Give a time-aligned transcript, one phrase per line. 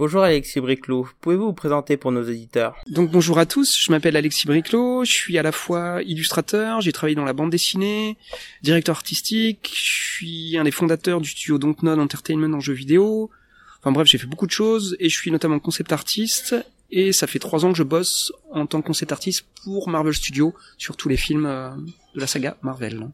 [0.00, 2.74] Bonjour Alexis Briclot, pouvez-vous vous présenter pour nos auditeurs?
[2.86, 6.90] Donc bonjour à tous, je m'appelle Alexis Briclot, je suis à la fois illustrateur, j'ai
[6.90, 8.16] travaillé dans la bande dessinée,
[8.62, 13.28] directeur artistique, je suis un des fondateurs du studio Dontnod Entertainment en jeux vidéo,
[13.80, 16.56] enfin bref j'ai fait beaucoup de choses et je suis notamment concept artiste
[16.90, 20.14] et ça fait trois ans que je bosse en tant que concept artiste pour Marvel
[20.14, 21.72] Studios sur tous les films euh,
[22.14, 23.06] de la saga Marvel.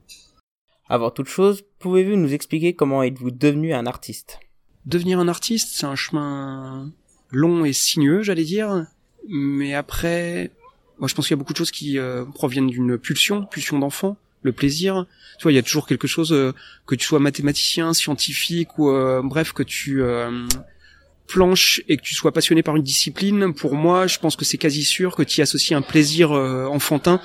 [0.89, 4.39] Avant toute chose, pouvez-vous nous expliquer comment êtes-vous devenu un artiste?
[4.87, 6.91] Devenir un artiste, c'est un chemin
[7.30, 8.87] long et sinueux, j'allais dire.
[9.29, 10.52] Mais après,
[10.98, 13.79] moi je pense qu'il y a beaucoup de choses qui euh, proviennent d'une pulsion, pulsion
[13.80, 15.07] d'enfant, le plaisir.
[15.38, 16.52] Tu vois, il y a toujours quelque chose, euh,
[16.87, 18.93] que tu sois mathématicien, scientifique ou
[19.24, 20.02] bref, que tu
[21.27, 24.59] planches et que tu sois passionné par une discipline, pour moi, je pense que c'est
[24.59, 27.21] quasi sûr que tu y associes un plaisir enfantin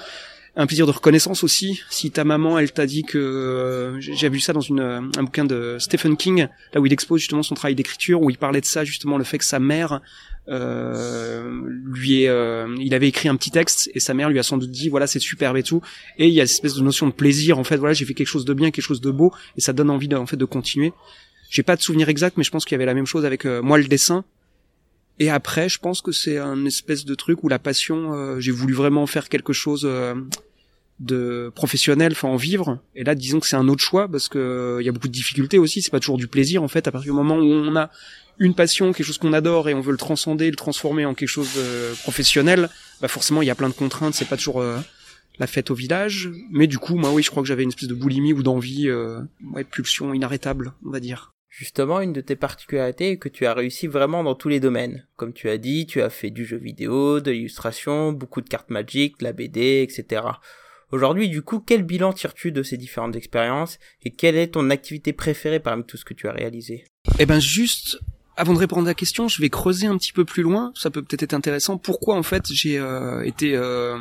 [0.56, 1.82] un plaisir de reconnaissance aussi.
[1.90, 5.24] Si ta maman, elle t'a dit que euh, j'ai vu ça dans une, euh, un
[5.24, 8.62] bouquin de Stephen King, là où il expose justement son travail d'écriture, où il parlait
[8.62, 10.02] de ça justement le fait que sa mère
[10.50, 14.44] euh, lui est, euh, il avait écrit un petit texte et sa mère lui a
[14.44, 15.82] sans doute dit voilà c'est superbe et tout.
[16.18, 17.78] Et il y a cette espèce de notion de plaisir en fait.
[17.78, 20.08] Voilà j'ai fait quelque chose de bien, quelque chose de beau et ça donne envie
[20.08, 20.92] de, en fait de continuer.
[21.50, 23.46] J'ai pas de souvenir exact, mais je pense qu'il y avait la même chose avec
[23.46, 24.24] moi le dessin.
[25.20, 28.52] Et après, je pense que c'est un espèce de truc où la passion, euh, j'ai
[28.52, 30.16] voulu vraiment faire quelque chose euh,
[31.00, 32.80] de professionnel, enfin en vivre.
[32.96, 35.08] Et là, disons que c'est un autre choix parce que euh, il y a beaucoup
[35.08, 35.82] de difficultés aussi.
[35.82, 36.88] C'est pas toujours du plaisir en fait.
[36.88, 37.92] À partir du moment où on a
[38.40, 41.30] une passion, quelque chose qu'on adore et on veut le transcender, le transformer en quelque
[41.30, 42.70] chose de professionnel,
[43.02, 44.16] bah forcément il y a plein de contraintes.
[44.16, 44.64] C'est pas toujours
[45.38, 46.32] la fête au village.
[46.50, 48.90] Mais du coup, moi oui, je crois que j'avais une espèce de boulimie ou d'envie,
[48.90, 51.31] ouais, de pulsion inarrêtable, on va dire.
[51.52, 55.06] Justement, une de tes particularités est que tu as réussi vraiment dans tous les domaines.
[55.18, 58.70] Comme tu as dit, tu as fait du jeu vidéo, de l'illustration, beaucoup de cartes
[58.70, 60.24] magiques, de la BD, etc.
[60.92, 65.12] Aujourd'hui, du coup, quel bilan tires-tu de ces différentes expériences et quelle est ton activité
[65.12, 66.86] préférée parmi tout ce que tu as réalisé?
[67.20, 68.00] Eh ben, juste
[68.38, 70.72] avant de répondre à la question, je vais creuser un petit peu plus loin.
[70.76, 71.78] Ça peut peut-être être intéressant.
[71.78, 73.98] Pourquoi en fait j'ai euh, été euh,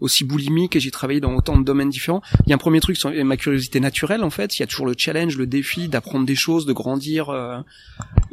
[0.00, 2.22] aussi boulimique et j'ai travaillé dans autant de domaines différents?
[2.46, 4.56] Il y a un premier truc, c'est ma curiosité naturelle en fait.
[4.58, 7.58] Il y a toujours le challenge, le défi d'apprendre des choses, de grandir euh,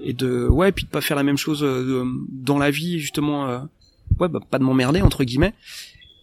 [0.02, 3.48] et de ouais, puis de pas faire la même chose euh, dans la vie justement.
[3.50, 3.60] Euh,
[4.20, 5.54] ouais, bah, pas de m'emmerder entre guillemets.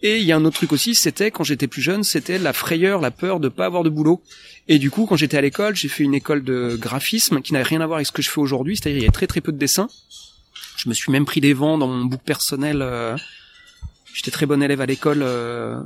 [0.03, 2.53] Et il y a un autre truc aussi, c'était quand j'étais plus jeune, c'était la
[2.53, 4.21] frayeur, la peur de pas avoir de boulot.
[4.67, 7.63] Et du coup, quand j'étais à l'école, j'ai fait une école de graphisme qui n'avait
[7.63, 9.41] rien à voir avec ce que je fais aujourd'hui, c'est-à-dire il y a très très
[9.41, 9.87] peu de dessins.
[10.77, 12.83] Je me suis même pris des vents dans mon book personnel
[14.13, 15.79] J'étais très bon élève à l'école euh,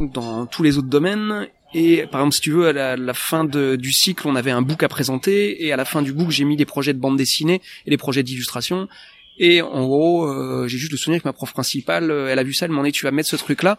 [0.00, 1.46] dans tous les autres domaines.
[1.74, 4.82] Et par exemple, si tu veux, à la, fin du cycle, on avait un book
[4.82, 7.60] à présenter, et à la fin du book, j'ai mis des projets de bande dessinée
[7.84, 8.88] et des projets d'illustration.
[9.38, 12.42] Et en gros, euh, j'ai juste le souvenir que ma prof principale, euh, elle a
[12.42, 13.78] vu ça, elle m'a dit tu vas mettre ce truc-là.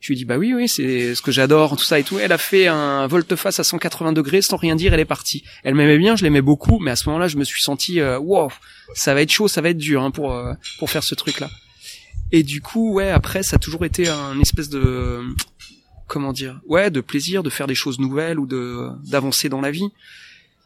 [0.00, 2.18] Je lui ai dit bah oui oui c'est ce que j'adore tout ça et tout.
[2.18, 5.44] Elle a fait un volte-face à 180 degrés sans rien dire, elle est partie.
[5.62, 8.50] Elle m'aimait bien, je l'aimais beaucoup, mais à ce moment-là je me suis senti wow
[8.94, 10.36] ça va être chaud, ça va être dur hein, pour
[10.80, 11.48] pour faire ce truc-là.
[12.32, 15.20] Et du coup, ouais, après, ça a toujours été un espèce de,
[16.08, 19.70] comment dire, ouais, de plaisir de faire des choses nouvelles ou de d'avancer dans la
[19.70, 19.88] vie.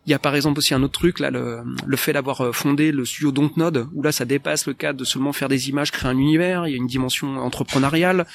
[0.07, 2.93] Il y a par exemple aussi un autre truc là, le, fait d'avoir euh, fondé
[2.93, 6.11] le studio Dontnod, où là ça dépasse le cadre de seulement faire des images, créer
[6.11, 6.69] un univers.
[6.69, 8.27] Il y a une dimension entrepreneuriale.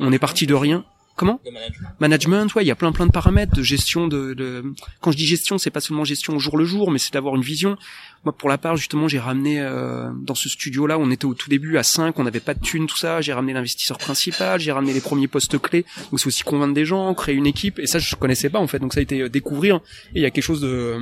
[0.00, 0.84] On est parti de rien.
[1.16, 1.88] Comment management.
[2.00, 2.54] management.
[2.54, 4.64] ouais, il y a plein plein de paramètres de gestion de, de...
[5.00, 7.36] quand je dis gestion, c'est pas seulement gestion au jour le jour, mais c'est d'avoir
[7.36, 7.76] une vision.
[8.24, 11.34] Moi pour la part justement, j'ai ramené euh, dans ce studio là, on était au
[11.34, 14.60] tout début à 5, on n'avait pas de thunes tout ça, j'ai ramené l'investisseur principal,
[14.60, 15.84] j'ai ramené les premiers postes clés.
[16.10, 18.66] Donc c'est aussi convaincre des gens, créer une équipe et ça je connaissais pas en
[18.66, 18.78] fait.
[18.78, 19.76] Donc ça a été euh, découvrir
[20.14, 20.98] et il y a quelque chose de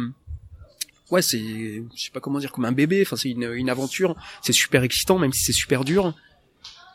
[1.10, 4.16] ouais, c'est je sais pas comment dire comme un bébé, enfin c'est une, une aventure,
[4.42, 6.14] c'est super excitant même si c'est super dur.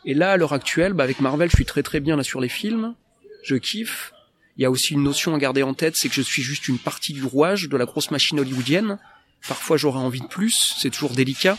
[0.06, 2.42] Et là, à l'heure actuelle, bah, avec Marvel, je suis très très bien là sur
[2.42, 2.94] les films
[3.44, 4.12] je kiffe.
[4.56, 6.68] Il y a aussi une notion à garder en tête, c'est que je suis juste
[6.68, 8.98] une partie du rouage de la grosse machine hollywoodienne.
[9.46, 11.58] Parfois j'aurais envie de plus, c'est toujours délicat.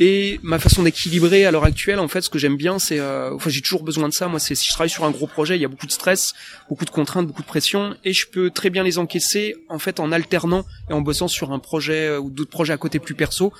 [0.00, 3.32] Et ma façon d'équilibrer à l'heure actuelle, en fait, ce que j'aime bien, c'est, euh,
[3.32, 4.26] enfin, j'ai toujours besoin de ça.
[4.26, 6.34] Moi, c'est si je travaille sur un gros projet, il y a beaucoup de stress,
[6.68, 10.00] beaucoup de contraintes, beaucoup de pression, et je peux très bien les encaisser, en fait,
[10.00, 13.14] en alternant et en bossant sur un projet euh, ou d'autres projets à côté plus
[13.14, 13.52] perso,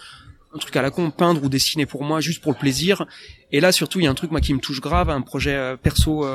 [0.53, 3.07] un truc à la con, peindre ou dessiner pour moi, juste pour le plaisir.
[3.53, 5.55] Et là, surtout, il y a un truc moi qui me touche grave, un projet
[5.55, 6.27] euh, perso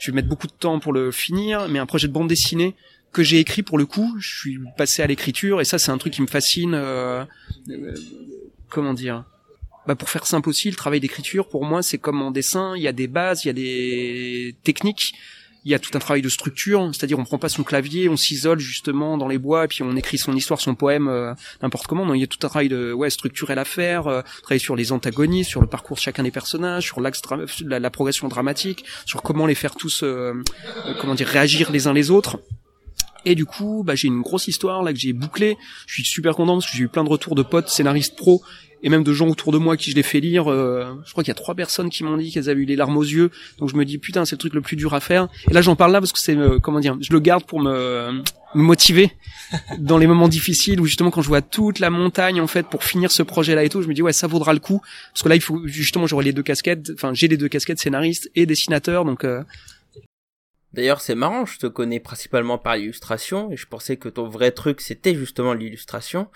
[0.00, 2.74] je vais mettre beaucoup de temps pour le finir, mais un projet de bande dessinée
[3.12, 5.98] que j'ai écrit pour le coup, je suis passé à l'écriture et ça c'est un
[5.98, 6.74] truc qui me fascine.
[6.74, 7.24] Euh,
[7.68, 7.94] euh,
[8.68, 9.24] comment dire
[9.86, 12.82] bah pour faire simple aussi, le travail d'écriture pour moi c'est comme en dessin, il
[12.82, 15.14] y a des bases, il y a des techniques
[15.64, 18.16] il y a tout un travail de structure, c'est-à-dire on prend pas son clavier, on
[18.16, 21.86] s'isole justement dans les bois et puis on écrit son histoire, son poème euh, n'importe
[21.86, 22.06] comment.
[22.06, 24.76] Non, il y a tout un travail de ouais structurel à faire, euh, travailler sur
[24.76, 27.20] les antagonistes, sur le parcours de chacun des personnages, sur l'axe
[27.64, 30.42] la, la, progression dramatique, sur comment les faire tous euh,
[31.00, 32.38] comment dire réagir les uns les autres.
[33.26, 35.58] Et du coup, bah, j'ai une grosse histoire là que j'ai bouclée.
[35.86, 38.42] Je suis super content parce que j'ai eu plein de retours de potes scénaristes pro
[38.82, 40.50] et même de gens autour de moi qui je l'ai fait lire.
[40.50, 42.76] Euh, je crois qu'il y a trois personnes qui m'ont dit qu'elles avaient eu les
[42.76, 43.30] larmes aux yeux.
[43.58, 45.28] Donc je me dis putain, c'est le truc le plus dur à faire.
[45.50, 47.60] Et là, j'en parle là parce que c'est euh, comment dire, je le garde pour
[47.60, 48.22] me,
[48.54, 49.10] me motiver
[49.78, 52.84] dans les moments difficiles où justement quand je vois toute la montagne en fait pour
[52.84, 54.80] finir ce projet là et tout, je me dis ouais ça vaudra le coup
[55.12, 56.90] parce que là il faut justement j'aurai les deux casquettes.
[56.94, 59.42] Enfin j'ai les deux casquettes scénariste et dessinateur donc euh,
[60.72, 64.52] D'ailleurs, c'est marrant, je te connais principalement par l'illustration, et je pensais que ton vrai
[64.52, 66.28] truc, c'était justement l'illustration,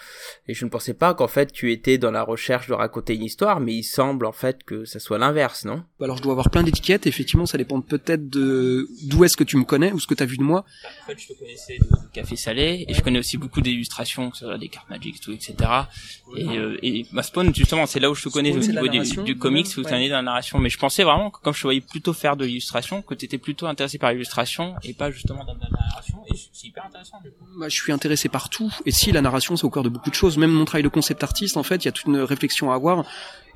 [0.49, 3.23] et je ne pensais pas qu'en fait, tu étais dans la recherche de raconter une
[3.23, 5.85] histoire, mais il semble en fait que ça soit l'inverse, non?
[6.01, 9.57] Alors, je dois avoir plein d'étiquettes, effectivement, ça dépend peut-être de d'où est-ce que tu
[9.57, 10.65] me connais, ou ce que tu as vu de moi.
[11.05, 14.37] En fait, je te connaissais de, Café Salé, et je connais aussi beaucoup d'illustrations, que
[14.37, 15.55] ce soit des cartes Magic, tout, etc.
[16.37, 19.01] Et, euh, et ma Spawn, justement, c'est là où je te connais au niveau du,
[19.23, 21.63] du, comics, où tu es dans la narration, mais je pensais vraiment que comme je
[21.63, 24.24] voyais plutôt faire de l'illustration, que tu étais plutôt intéressé par l'illustration
[24.83, 27.45] et pas justement dans la narration et c'est hyper intéressant du coup.
[27.59, 30.11] Bah, je suis intéressé par tout et si la narration c'est au cœur de beaucoup
[30.11, 32.19] de choses même mon travail de concept artiste en fait il y a toute une
[32.19, 33.05] réflexion à avoir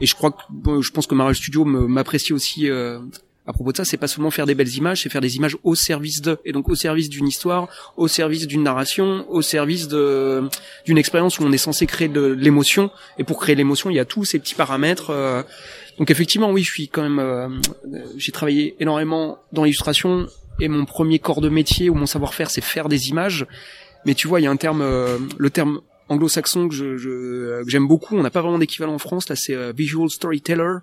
[0.00, 3.00] et je crois que je pense que Marvel Studio m'apprécie aussi euh,
[3.49, 5.56] à propos de ça, c'est pas seulement faire des belles images, c'est faire des images
[5.65, 9.88] au service de, et donc au service d'une histoire, au service d'une narration, au service
[9.88, 10.50] de
[10.85, 12.91] d'une expérience où on est censé créer de, l'émotion.
[13.19, 15.09] Et pour créer l'émotion, il y a tous ces petits paramètres.
[15.09, 15.43] Euh.
[15.99, 17.49] donc effectivement, oui, je suis quand même, euh,
[18.19, 20.26] j'ai travaillé énormément dans l'illustration
[20.61, 23.47] et mon premier corps de métier ou mon savoir-faire, c'est faire des images.
[24.05, 27.63] Mais tu vois, il y a un terme, euh, le terme anglo-saxon que je, je
[27.63, 28.17] que j'aime beaucoup.
[28.17, 29.29] On n'a pas vraiment d'équivalent en France.
[29.29, 30.79] Là, c'est euh, visual storyteller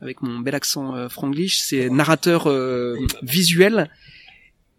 [0.00, 1.58] avec mon bel accent euh, franglish.
[1.58, 3.90] C'est narrateur euh, visuel.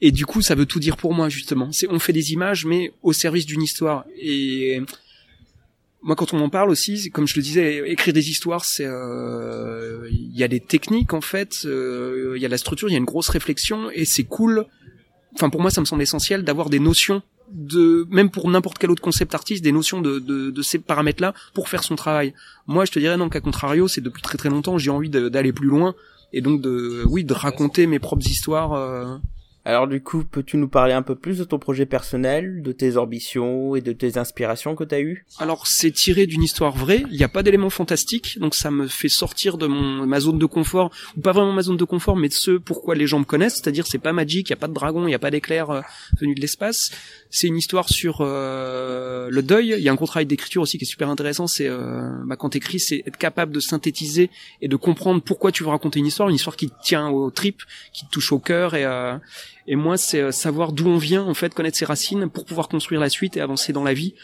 [0.01, 1.71] Et du coup, ça veut tout dire pour moi justement.
[1.71, 4.05] C'est on fait des images, mais au service d'une histoire.
[4.19, 4.81] Et
[6.07, 10.07] moi, quand on m'en parle aussi, comme je le disais, écrire des histoires, c'est euh,
[10.09, 12.95] il y a des techniques en fait, euh, il y a la structure, il y
[12.95, 14.65] a une grosse réflexion et c'est cool.
[15.35, 18.89] Enfin, pour moi, ça me semble essentiel d'avoir des notions de même pour n'importe quel
[18.89, 22.33] autre concept artiste des notions de, de, de ces paramètres là pour faire son travail
[22.65, 25.53] moi je te dirais non qu'à contrario c'est depuis très très longtemps j'ai envie d'aller
[25.53, 25.95] plus loin
[26.33, 29.15] et donc de oui de raconter mes propres histoires euh,
[29.67, 32.95] alors du coup, peux-tu nous parler un peu plus de ton projet personnel, de tes
[32.95, 35.25] ambitions et de tes inspirations que tu as eues?
[35.39, 38.87] Alors c'est tiré d'une histoire vraie, il n'y a pas d'éléments fantastiques, donc ça me
[38.87, 42.29] fait sortir de ma zone de confort, ou pas vraiment ma zone de confort, mais
[42.29, 44.69] de ce pourquoi les gens me connaissent, c'est-à-dire c'est pas magique, il n'y a pas
[44.69, 45.81] de dragon, il n'y a pas d'éclair euh,
[46.19, 46.91] venu de l'espace.
[47.29, 50.85] C'est une histoire sur euh, le deuil, il y a un contrat d'écriture aussi qui
[50.85, 54.29] est super intéressant, c'est euh, bah, quand t'écris, c'est être capable de synthétiser
[54.61, 57.63] et de comprendre pourquoi tu veux raconter une histoire, une histoire qui tient au trip,
[57.93, 59.17] qui te touche au cœur et euh,
[59.67, 62.69] et moi, c'est euh, savoir d'où on vient, en fait, connaître ses racines pour pouvoir
[62.69, 64.15] construire la suite et avancer dans la vie.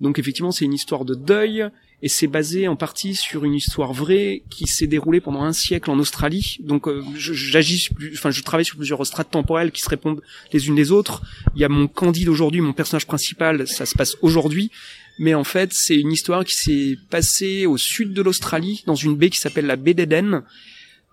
[0.00, 1.68] Donc effectivement, c'est une histoire de deuil
[2.02, 5.88] et c'est basé en partie sur une histoire vraie qui s'est déroulée pendant un siècle
[5.90, 6.58] en Australie.
[6.60, 10.20] Donc euh, j'agis, enfin je travaille sur plusieurs strates temporelles qui se répondent
[10.52, 11.22] les unes les autres.
[11.54, 14.70] Il y a mon Candide aujourd'hui, mon personnage principal, ça se passe aujourd'hui.
[15.18, 19.14] Mais en fait, c'est une histoire qui s'est passée au sud de l'Australie, dans une
[19.14, 20.42] baie qui s'appelle la baie d'Eden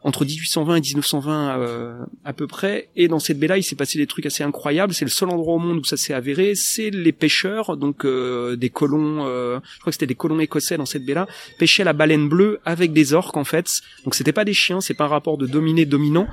[0.02, 2.90] entre 1820 et 1920 euh, à peu près.
[2.96, 4.94] Et dans cette baie-là, il s'est passé des trucs assez incroyables.
[4.94, 6.56] C'est le seul endroit au monde où ça s'est avéré.
[6.56, 10.78] C'est les pêcheurs, donc euh, des colons, euh, je crois que c'était des colons écossais
[10.78, 13.82] dans cette baie-là, pêchaient la baleine bleue avec des orques en fait.
[14.06, 16.28] Donc c'était pas des chiens, c'est pas un rapport de dominé-dominant,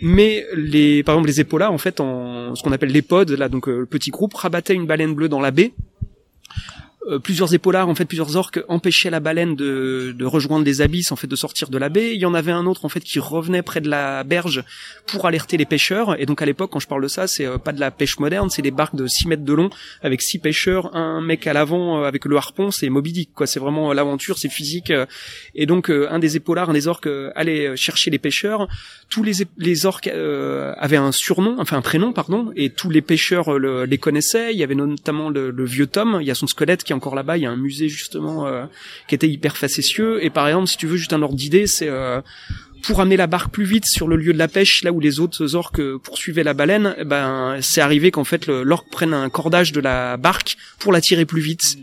[0.00, 3.48] mais les, par exemple les épaulards en fait, en ce qu'on appelle les pods, là
[3.48, 5.72] donc le petit groupe rabattait une baleine bleue dans la baie
[7.08, 11.10] euh, plusieurs épaulards, en fait, plusieurs orques empêchaient la baleine de, de, rejoindre les abysses,
[11.10, 12.14] en fait, de sortir de la baie.
[12.14, 14.62] Il y en avait un autre, en fait, qui revenait près de la berge
[15.06, 16.20] pour alerter les pêcheurs.
[16.20, 18.20] Et donc, à l'époque, quand je parle de ça, c'est euh, pas de la pêche
[18.20, 21.52] moderne, c'est des barques de 6 mètres de long avec six pêcheurs, un mec à
[21.52, 23.48] l'avant euh, avec le harpon, c'est Moby Dick, quoi.
[23.48, 24.92] C'est vraiment l'aventure, c'est physique.
[25.54, 28.68] Et donc, un des épaulards, un des orques allait chercher les pêcheurs.
[29.08, 33.58] Tous les, les orques avaient un surnom, enfin un prénom, pardon, et tous les pêcheurs
[33.58, 34.52] les connaissaient.
[34.52, 37.14] Il y avait notamment le, le vieux Tom, il y a son squelette qui encore
[37.14, 37.36] là-bas.
[37.36, 38.64] Il y a un musée justement euh,
[39.08, 40.24] qui était hyper facétieux.
[40.24, 42.20] Et par exemple, si tu veux juste un ordre d'idée, c'est euh,
[42.82, 45.20] pour amener la barque plus vite sur le lieu de la pêche, là où les
[45.20, 49.72] autres orques poursuivaient la baleine, eh ben c'est arrivé qu'en fait l'orque prenne un cordage
[49.72, 51.78] de la barque pour la tirer plus vite.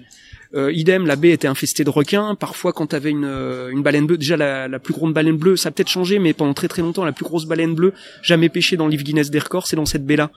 [0.55, 2.35] Euh, idem, la baie était infestée de requins.
[2.35, 3.25] Parfois, quand t'avais une,
[3.71, 6.33] une baleine bleue, déjà la, la plus grande baleine bleue, ça a peut-être changé, mais
[6.33, 9.29] pendant très très longtemps, la plus grosse baleine bleue jamais pêchée dans le livre Guinness
[9.29, 10.31] des records, c'est dans cette baie-là.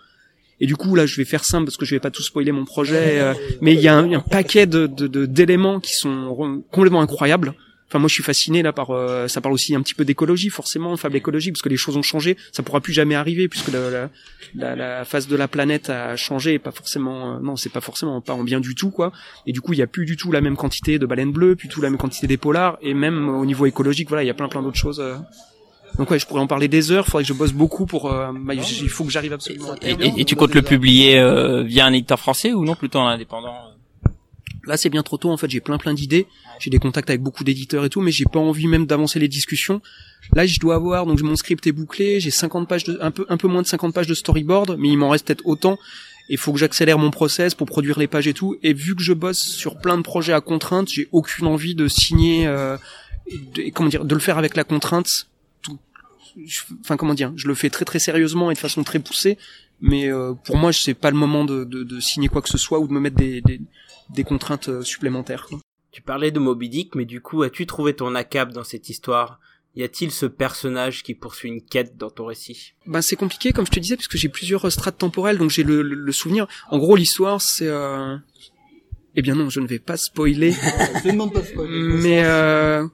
[0.63, 2.53] Et du coup, là, je vais faire simple parce que je vais pas tout spoiler
[2.53, 4.87] mon projet, euh, mais il y a un, paquet de
[5.27, 7.53] d'éléments qui sont complètement incroyables.
[7.93, 8.91] Enfin, moi, je suis fasciné là par.
[8.91, 11.95] Euh, ça parle aussi un petit peu d'écologie, forcément, fable écologique, parce que les choses
[11.99, 12.39] ont changé.
[12.51, 14.09] Ça pourra plus jamais arriver puisque la,
[14.55, 16.55] la, la, phase de la planète a changé.
[16.55, 17.35] Et pas forcément.
[17.35, 19.13] Euh, non, c'est pas forcément pas en bien du tout, quoi.
[19.47, 21.55] Et du coup, il y a plus du tout la même quantité de baleines bleues,
[21.55, 24.31] plus du tout la même quantité d'épaulards, et même au niveau écologique, voilà, il y
[24.31, 25.03] a plein plein d'autres choses.
[25.99, 27.07] Donc ouais, je pourrais en parler des heures.
[27.07, 28.13] Faudrait que je bosse beaucoup pour.
[28.13, 29.75] Euh, bah, il faut que j'arrive absolument.
[29.83, 33.07] Et, et, tu comptes le publier euh, via un éditeur français ou non plutôt en
[33.07, 33.55] indépendant
[34.65, 35.31] Là, c'est bien trop tôt.
[35.31, 36.27] En fait, j'ai plein plein d'idées.
[36.61, 39.29] J'ai des contacts avec beaucoup d'éditeurs et tout, mais j'ai pas envie même d'avancer les
[39.29, 39.81] discussions.
[40.35, 42.21] Là, je dois avoir donc mon script est bouclé.
[42.21, 44.89] J'ai 50 pages de un peu un peu moins de 50 pages de storyboard, mais
[44.89, 45.79] il m'en reste peut-être autant.
[46.29, 48.57] Il faut que j'accélère mon process pour produire les pages et tout.
[48.63, 51.89] Et vu que je bosse sur plein de projets à contrainte, j'ai aucune envie de
[51.89, 52.47] signer.
[52.47, 52.77] Euh,
[53.55, 55.27] de, comment dire, de le faire avec la contrainte
[56.81, 59.39] enfin comment dire, je le fais très très sérieusement et de façon très poussée,
[59.81, 62.59] mais euh, pour moi c'est pas le moment de, de, de, signer quoi que ce
[62.59, 63.61] soit ou de me mettre des, des,
[64.11, 65.49] des contraintes euh, supplémentaires.
[65.91, 69.41] Tu parlais de Moby Dick, mais du coup as-tu trouvé ton ACAP dans cette histoire?
[69.75, 72.75] Y a-t-il ce personnage qui poursuit une quête dans ton récit?
[72.87, 75.83] Ben c'est compliqué comme je te disais puisque j'ai plusieurs strates temporelles donc j'ai le,
[75.83, 76.47] le, souvenir.
[76.71, 78.17] En gros l'histoire c'est euh...
[79.17, 80.53] eh bien non je ne vais pas spoiler.
[81.05, 81.79] je demande pas spoiler.
[82.03, 82.87] Mais euh...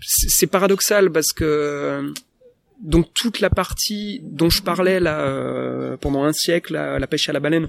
[0.00, 2.12] c'est paradoxal parce que
[2.82, 7.32] donc toute la partie dont je parlais là euh, pendant un siècle, la, pêche à
[7.32, 7.68] la baleine,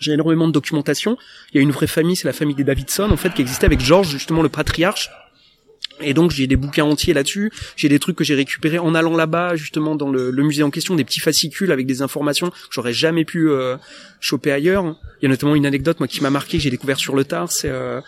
[0.00, 1.18] j'ai énormément de documentation.
[1.52, 3.66] Il y a une vraie famille, c'est la famille des Davidson en fait qui existait
[3.66, 5.10] avec George justement le patriarche.
[6.00, 9.16] Et donc j'ai des bouquins entiers là-dessus, j'ai des trucs que j'ai récupérés en allant
[9.16, 12.56] là-bas justement dans le, le, musée en question, des petits fascicules avec des informations que
[12.70, 13.76] j'aurais jamais pu euh,
[14.20, 14.96] choper ailleurs.
[15.20, 17.50] Il y a notamment une anecdote moi qui m'a marqué, j'ai découvert sur le tard,
[17.50, 18.00] c'est euh,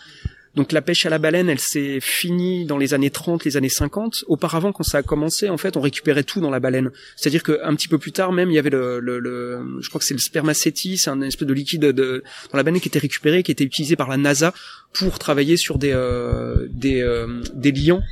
[0.58, 3.68] donc la pêche à la baleine, elle s'est finie dans les années 30, les années
[3.68, 4.24] 50.
[4.26, 6.90] Auparavant, quand ça a commencé, en fait, on récupérait tout dans la baleine.
[7.14, 10.00] C'est-à-dire qu'un petit peu plus tard, même, il y avait le, le, le je crois
[10.00, 12.98] que c'est le spermacétie, c'est un espèce de liquide de, dans la baleine qui était
[12.98, 14.52] récupéré, qui était utilisé par la NASA
[14.94, 18.02] pour travailler sur des euh, des, euh, des liants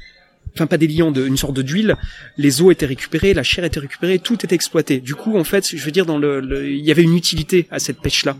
[0.54, 1.96] enfin pas des liants, une sorte d'huile.
[2.38, 5.00] Les os étaient récupérés, la chair était récupérée, tout était exploité.
[5.00, 7.78] Du coup, en fait, je veux dire, dans le, il y avait une utilité à
[7.78, 8.36] cette pêche-là.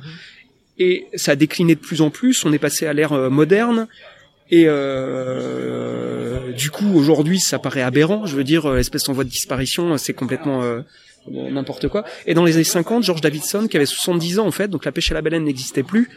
[0.78, 2.44] Et ça a décliné de plus en plus.
[2.44, 3.88] On est passé à l'ère euh, moderne.
[4.50, 8.26] Et euh, du coup, aujourd'hui, ça paraît aberrant.
[8.26, 10.82] Je veux dire, euh, l'espèce en voie de disparition, c'est complètement euh,
[11.28, 12.04] n'importe quoi.
[12.26, 14.92] Et dans les années 50, George Davidson, qui avait 70 ans en fait, donc la
[14.92, 16.10] pêche à la baleine n'existait plus,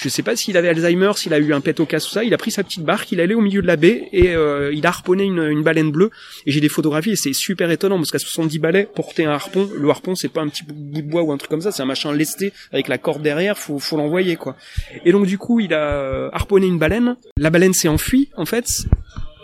[0.00, 2.24] je sais pas s'il avait Alzheimer, s'il a eu un pet au casse ou ça,
[2.24, 4.34] il a pris sa petite barque, il est allé au milieu de la baie et
[4.34, 6.10] euh, il a harponné une, une baleine bleue.
[6.46, 9.68] Et j'ai des photographies et c'est super étonnant parce qu'à 70 balais, porter un harpon,
[9.76, 11.82] le harpon c'est pas un petit bout de bois ou un truc comme ça, c'est
[11.82, 14.56] un machin lesté avec la corde derrière, faut, faut l'envoyer quoi.
[15.04, 18.46] Et donc du coup il a euh, harponné une baleine, la baleine s'est enfuie en
[18.46, 18.86] fait,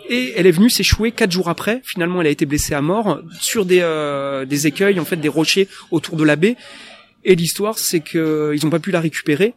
[0.09, 1.81] et elle est venue s'échouer quatre jours après.
[1.83, 5.27] Finalement, elle a été blessée à mort sur des, euh, des écueils, en fait, des
[5.27, 6.55] rochers autour de la baie.
[7.25, 9.53] Et l'histoire, c'est que ils ont pas pu la récupérer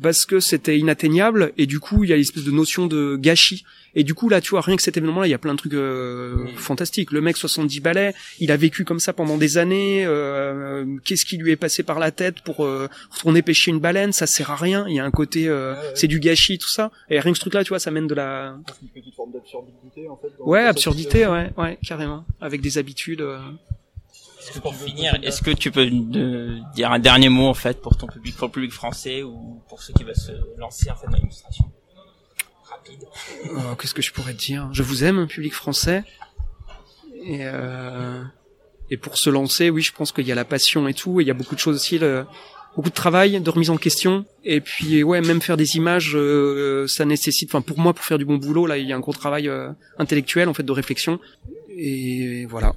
[0.00, 3.64] parce que c'était inatteignable et du coup il y a l'espèce de notion de gâchis.
[3.94, 5.52] Et du coup là tu vois rien que cet événement là il y a plein
[5.52, 7.12] de trucs euh, fantastiques.
[7.12, 11.36] Le mec 70 balais il a vécu comme ça pendant des années euh, qu'est-ce qui
[11.36, 14.12] lui est passé par la tête pour euh, retourner pêcher une baleine?
[14.12, 14.86] Ça sert à rien.
[14.88, 15.50] Il y a un côté
[15.94, 16.90] c'est du gâchis tout ça.
[17.10, 19.32] Et rien que ce truc là tu vois ça mène de la une petite forme
[19.32, 22.24] d'absurdité en fait ouais absurdité ouais ouais carrément.
[22.40, 23.22] Avec des habitudes
[24.62, 25.88] pour finir, est-ce que tu peux
[26.74, 29.82] dire un dernier mot en fait pour ton public, pour le public français ou pour
[29.82, 31.70] ceux qui veulent se lancer en fait dans l'illustration
[32.64, 33.04] Rapide.
[33.50, 34.68] Oh, Qu'est-ce que je pourrais dire?
[34.72, 36.04] Je vous aime, public français.
[37.24, 38.22] Et, euh,
[38.90, 41.24] et pour se lancer, oui, je pense qu'il y a la passion et tout, et
[41.24, 42.24] il y a beaucoup de choses aussi, le,
[42.76, 46.86] beaucoup de travail, de remise en question, et puis ouais, même faire des images, euh,
[46.88, 49.00] ça nécessite, enfin pour moi, pour faire du bon boulot, là, il y a un
[49.00, 51.20] gros travail euh, intellectuel en fait de réflexion,
[51.68, 52.74] et voilà.